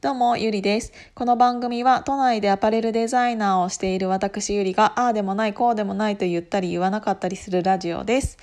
[0.00, 0.92] どうも、ゆりです。
[1.16, 8.38] この番組は都内でアパレルデザイナーをしている私ゆりが、ああでもない、こうでもないと言ったり言わなかったりするラジオです。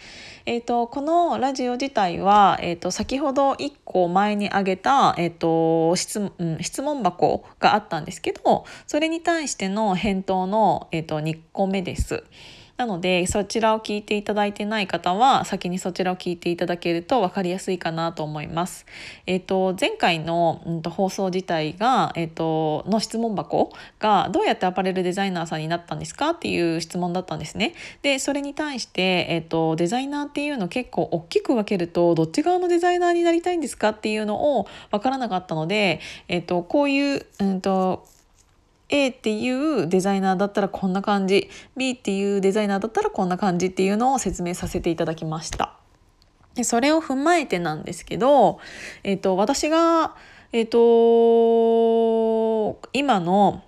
[0.46, 12.26] えっ、ー、と、このラジオ自体は、えっ、ー、と、先ほど1個前に挙げた、えっ、ー、と、質、うん、質問箱があったんですけど、それに対しての返答の、えっ、と、2個目です。
[12.78, 18.86] なのでそちらを聞いていただいてない方は先にそちらを聞いていただけると分かりやすいかなと思います。
[19.26, 27.74] え、ー、と前回の、うん、と放送自体が、え、ー、との質問箱がどうやってアパレルデザイナーさんになったんですかっていう質問だったんですね。
[28.02, 38.06] でそれに対して、え、ー、とデザイナーっていうの結構大きく分けるとどっち側のデザイナーになりたいんですかっていうのを分からなかったので、えっとこういう、うんと
[38.90, 45.74] A っていうデザイナーだったらこんな感じ B っていうデザイナーだったらこんな感じっていうのを説明させていただきました。
[46.54, 48.60] でそれを踏まえてなんですけど、
[49.04, 50.16] えっ、ー、と、私が、
[50.54, 50.72] えっ、ー、
[52.76, 53.62] と、今の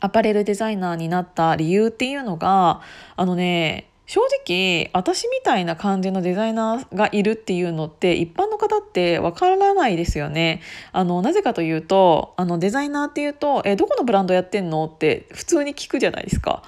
[0.00, 2.80] アパレルデザイナーになった理由っていうのが
[3.16, 10.60] あのね正直私みたいな感じのデザイナーがいるっていうのって一般の方ってわからないですよね。
[10.92, 16.62] あのなぜかというとあのデザイナーっていうと「えどこのブランドやってんの?」って普通に聞くじゃないですか。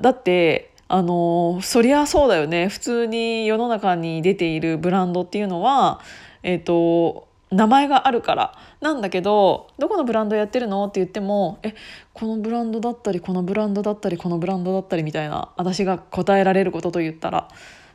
[0.00, 6.00] だってあのそりゃそうだよね普通に世の中に出ているブランドっていうのは
[6.42, 8.54] えっ、ー、と名前があるから。
[8.80, 10.86] なんだけどどこのブランドやってるの？
[10.86, 11.74] って言ってもえ
[12.12, 17.48] このブランドだったりこのブランドだったりこのブランドだったりみたいな私が答えられることと言ったら。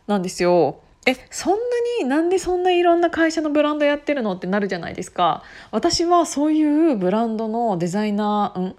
[0.08, 0.80] なんですよ。
[1.08, 1.60] えそんな
[2.02, 4.34] になんでそんないろんな会社のブランドやってるの？
[4.34, 5.44] ってなるじゃないですか。
[5.72, 8.76] 私はそういうブランドのデザイナー、うん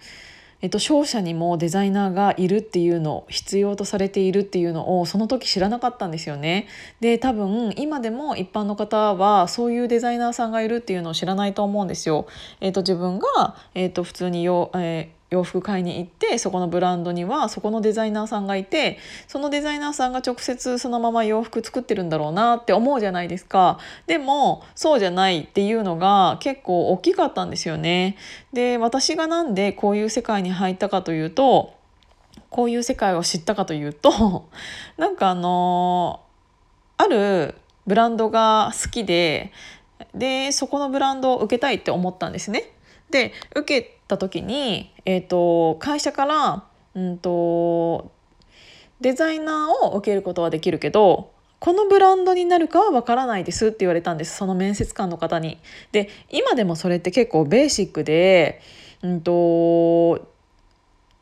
[0.62, 6.66] えっと、商社にもデザイナーがいるっていうの必要とされているっていうのをその時知らなかったんですよね。
[7.00, 12.26] で多分今でも一般の方はそういうデザイナーさんがいるっていうのを知らないと思うんですよ。
[12.60, 23.78] えっと、自分が、えっと、普通によ、えー洋服買いに行ってそこのブランドにはそこのデザイナーさんがいてそのデザイナーさんが直接そのまま洋服作ってるんだろうなって思うじゃないですか。
[24.06, 28.16] でもそうじゃないっていうのが結構大きかったんですよね。
[28.52, 31.74] で私がなんでこういう世界に入ったかというと
[32.50, 34.48] こういう世界を知ったかというと
[34.96, 36.20] なんかあの
[36.98, 39.52] あるブランドが好きで
[40.14, 42.70] でそこのブランドを受けたいって思ったんですね。
[43.10, 48.12] で受けた時に、えーと、会社から、うんと、
[49.00, 55.58] デザイナーを受けることはできるけどこのブランドになるかはわからないですって言われたんですその面接官の方に。
[55.92, 58.60] で今でもそれって結構ベーシックで、
[59.02, 60.28] うんと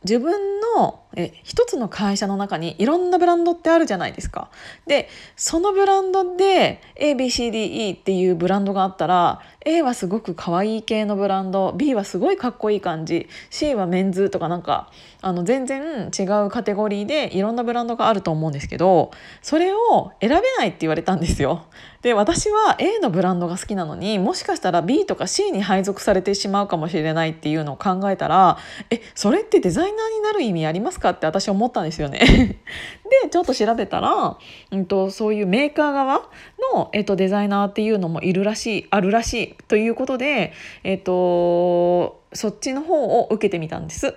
[0.04, 4.48] 自分のえ一つの会社の中にいろんなブランドってあるじゃないですか。
[4.86, 14.90] でそのブランドで ABCDE っていうブランドがあったら A はすごく可愛い系のブランド B はすごいかっこいい感じ C はメンズとかなんか
[15.22, 19.10] あの全然違うカテゴリーでいろんなブランドがあると思うんですけど
[19.40, 21.64] それを選べないって言われたんですよ。
[22.02, 28.58] で私は A のブランドが好きなのにもしかしたら B とか C に配属されてしまうかもしれないっていうのを考えたら
[28.90, 31.03] えそれってデザイナーになる意味ありますか？
[31.04, 32.18] かって私思ったんですよね。
[33.22, 34.38] でちょっと調べたら、
[34.70, 36.28] うんと、そういうメーカー側
[36.74, 44.14] の、えっと、デザイナーっていうのもいるらしいあるらしいということで、えっと、そっちの方を受けてみたんです。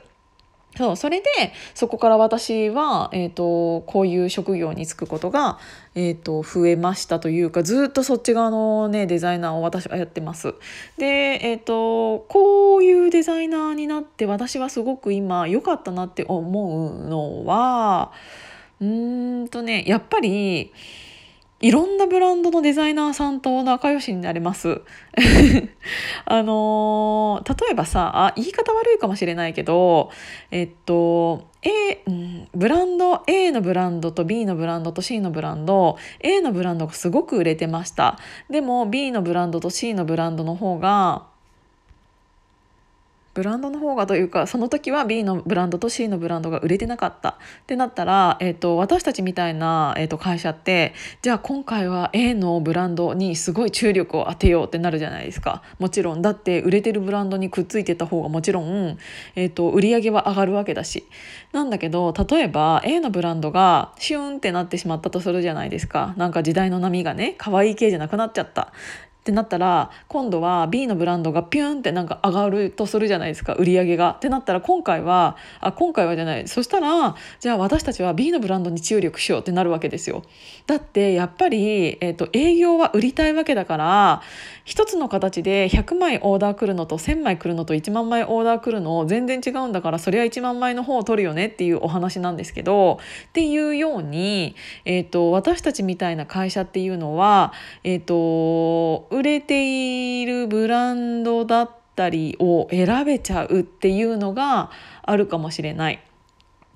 [0.78, 1.28] そうそれで
[1.74, 5.58] そこから私は、えーと、こういう職業に就くことが、
[5.96, 10.54] えーと、増えましたというかずっとそっち側の、ね、デザイナーを私はやってます。
[10.98, 18.12] で、えーと、こういうデザイナーになって私はすごく今良かったなって思うのは
[18.80, 20.72] うーんとねやっぱり。
[21.60, 24.82] いろんなブランドのデザイナーさんと仲良しになれます。
[26.26, 30.12] あのー、例えばさあ言い方悪いかもしれないけど
[30.52, 38.20] えっと A、うん、ブランド A のブランドと B のブランドと C のブランド A のブランドがすごく売れてました
[38.50, 41.26] でも B のブランドと C のブランドの方が
[43.38, 47.30] ブランドの方がというかその時は B のブランドと C のブランドが売れてなかった。
[47.30, 47.34] っ
[47.68, 55.62] てなったら、えーと、私たちみたいな、えーと、会社ってじゃあ今回は A のブランドにすごい注力を当てようってなるじゃないですか。
[55.78, 56.24] もちろん。
[56.24, 58.98] だって売れてるブランドにくっついてた方がもちろん、
[59.36, 61.06] えーと、売り上げは上がるわけだし。
[61.52, 66.16] なんだけど例えば A のブランドがシュンってなってしまったとするじゃないですか。
[66.18, 68.74] なんか時代の波がね可愛い系じゃなくなっちゃった。
[69.28, 74.12] ってなったら今度は B のブランドがピュンってなんか上がるとするじゃないですか売り上げが。
[74.12, 80.24] ってなったら今回はあ今回はじゃないそしたらじゃあ私たちは B のブランドに注力しようってなるわけですよ。
[80.66, 84.22] だってやっぱり、えーと、営業は売りたいわけだから
[84.64, 93.00] 一つの形で100枚オーダー来るのと1,000枚来るのと1万枚オーダー来るの全然違うんだからそれは1万枚の方を取るよねっていうお話なんですけど
[93.30, 97.52] っていうように、えーと、私たちみたいな会社っていうのは、
[97.84, 104.70] えーと売れているブランドだったりを選べちゃうっていうのが
[105.02, 106.04] あるかもしれない。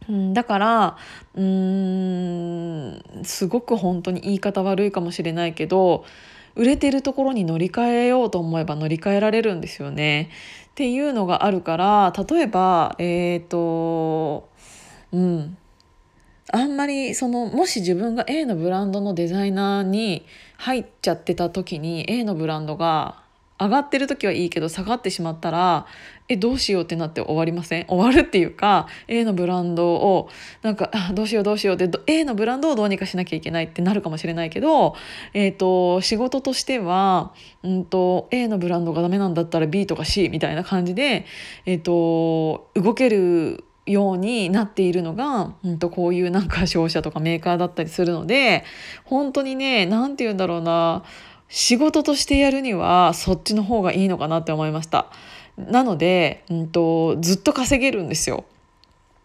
[0.09, 0.97] うん、だから
[1.35, 6.03] うーんすごく本当に言い方悪いかもしれないけど
[6.55, 10.31] 売れてるところに乗り換えようと思えば乗り換えられるんですよね。
[10.71, 14.49] っていうのがあるから例えばえっ、ー、と
[15.11, 15.57] うん
[16.53, 20.25] あんまりそのもし自分が A のブランドのデザイナーに
[20.57, 23.21] 入っちゃってた時に A のブランドが
[23.59, 25.85] 上がってる時はいいけど下がってしまったら
[26.27, 27.85] えどうしようってなって終わりません？
[27.87, 30.29] 終わるっていうか A のブランドを
[30.63, 34.95] なんかあどうしようどうしようって A のブランドをどうにかしなきゃいけないってなるかもしれないけど、
[35.35, 41.25] えーと、仕事としては、うんと、A のブランドがダメなんだったら B とか C みたいな感じで、
[41.67, 48.63] えーと動けるようになっているのが、うん、とこういうなんか商社とかメーカーだったりするので
[49.05, 51.03] 本当にね何て言うんだろうな
[51.49, 55.07] 仕事としてやるにはそっちの方がいいのかなって思いました。
[55.57, 58.45] なので、うんと、ずっと稼げるんですよ、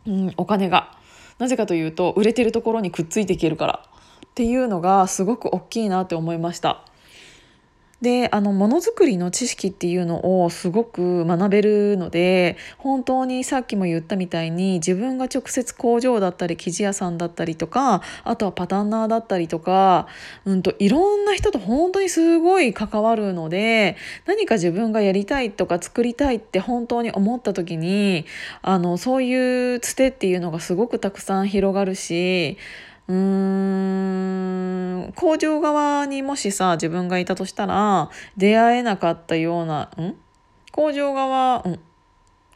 [0.07, 0.93] うん、お金が。
[1.39, 3.89] なぜかというと売れてるところにくっついていけるから
[4.27, 6.83] っていうのがすごく大きいなって思いました。
[8.03, 20.09] であのものづくりの知識っていうのをすごく学べるので本当にさっきも言ったみたいに自分が直接工場だったり生地屋さんだったりとかあとはパタンナーだったりとか、
[20.45, 23.97] うんと、いろんな人と本当にすごい関わるので
[24.27, 28.27] 何か自分がやりたいとか作りたいって本当に思った時に
[28.61, 32.59] あのそういうつてっていうのがすごくたくさん広がるし
[33.09, 33.76] うーん
[35.27, 40.15] 工場側にもしさ自分がいたとしたら出会えなかったようなん？
[40.71, 41.81] 工場側、ん、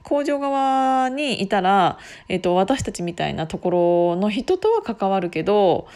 [0.04, 5.88] 工場側にいたら、えーと、私たちみたいなところの人とは関わるけど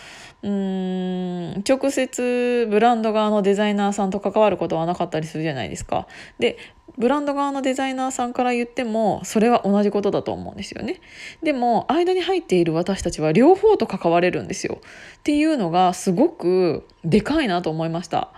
[0.43, 6.09] うーん直接ブランド側のデザイナーさんと関わることはなかったりするじゃないですか。
[6.41, 6.59] で
[6.97, 11.01] ブランド側のデザイナーさんから言ってもそれは同じことだと思うんですよね。
[11.43, 14.79] でも間に入っている私たちは両方と関われるんですよ。
[15.19, 18.31] っていうのがすごくでかいなと思いました。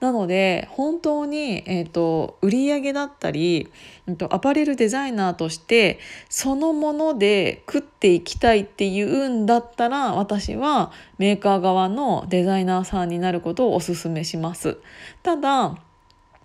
[0.00, 3.68] なので本当に、えーと、売り上げだったり、
[4.06, 14.78] えーと、アパレルデザイナーとしてそのもので食っていきたいっていうんだったら私はメーカー側のデザイナーさんになることをお勧めします。
[15.24, 15.76] ただ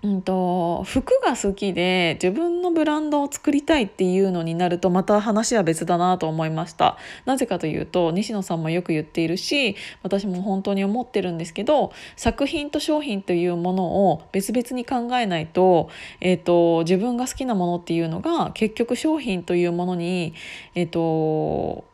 [0.04, 6.98] うんと、服が好きで自分のブランドを作りたいっていうのになるとまた話は別だなと思いました。
[7.26, 15.90] なぜかというと西野さんもよく言っているし私も本当に思ってるんですけど作品と商品というものを別々に考えないと,、
[16.20, 20.34] えーと、自分が好きなものっていうのが結局商品というものに
[20.76, 21.86] えっ、ー、と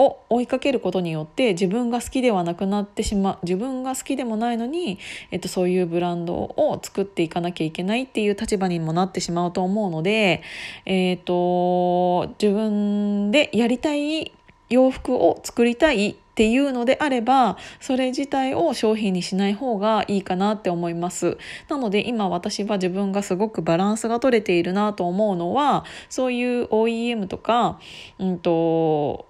[0.00, 4.98] を追いかけることによって自分が好きではなくなってしまう自分が好きでもないのに、
[5.30, 10.42] えっと、そういうブランドを作っていかなきゃいけないっていう立場にもなってしまうと思うので、
[10.86, 14.32] えっと、自分でやりたい
[14.70, 21.36] 洋服を作りたいっていうのであればそれ自体を商品にしない方がいいかなって思います。
[21.68, 27.78] なので今私は自分がすごくバランスが取れているなと思うのはそういう OEM とか、
[28.18, 29.26] うんと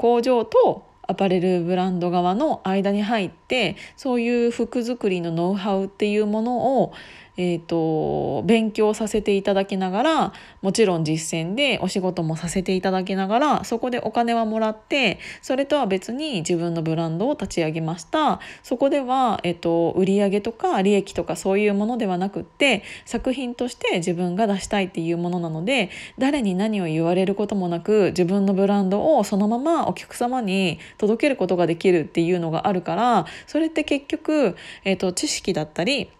[0.00, 6.94] 工場とアパレルブランド側の間に入ってそういう服作りのノウハウっていうものを
[7.42, 18.40] えーと、勉強させていただきながらもちろん実践でお仕事もさせていただきながらそこでお金はもらってそれとは別に自分のブランドを立ち上げました。
[18.62, 36.10] そこでは、えーと、売上とか利益とかそういうものではなくって作品として自分が出したいっていうものなので誰に何を言われることもなく自分のブランドをそのままお客様に届けることができるっていうのがあるからそれって結局、えーと知識だったり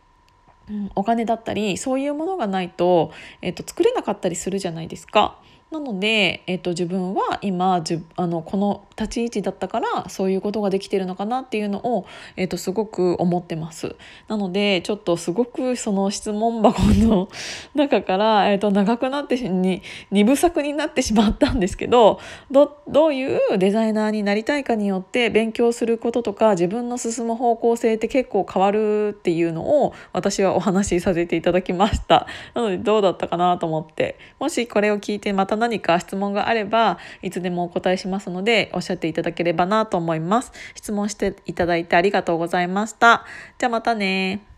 [0.95, 3.13] お金だったりそういうものがないと,、
[3.43, 5.39] えーと、作れなかったりするじゃないですか。
[5.71, 7.83] なので、えっと、自分は今
[8.17, 13.95] あのこの立ち位置だったからそういうことができてるのかなっていうのを、えっと、すごく思ってます。
[14.27, 17.29] なのでちょっとすごくその質問箱の
[17.75, 22.19] 中から、えっと、長くなってに二部作になってしまったんですけど
[22.51, 32.27] どどういうデザイナーになりたいかによって勉強することとか自分の進む方向性って結構変わるっていうのを私はお話しさせていただきました。
[32.55, 40.53] なのでどうだったかなと思ってもしこれを聞いてまた何か質問があればいつでもお答えしますのでおっしゃっていただければなと思います。
[40.75, 43.25] 質問していただいてありがとうございました。
[43.59, 44.50] じゃあまたね